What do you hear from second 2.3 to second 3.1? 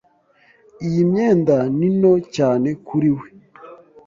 cyane kuri